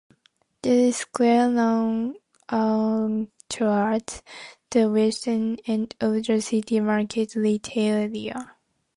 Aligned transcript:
The 0.63 0.91
square 0.93 1.47
now 1.47 2.15
anchors 2.49 4.21
the 4.71 4.89
western 4.89 5.57
end 5.67 5.95
of 6.01 6.25
the 6.25 6.41
City 6.41 6.79
Market 6.79 7.35
retail 7.35 7.97
area. 7.97 8.55